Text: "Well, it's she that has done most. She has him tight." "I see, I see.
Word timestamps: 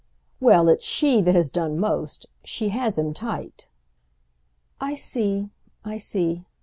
"Well, 0.39 0.67
it's 0.67 0.83
she 0.83 1.21
that 1.21 1.35
has 1.35 1.51
done 1.51 1.77
most. 1.79 2.25
She 2.43 2.69
has 2.69 2.97
him 2.97 3.13
tight." 3.13 3.67
"I 4.79 4.95
see, 4.95 5.51
I 5.85 5.99
see. 5.99 6.43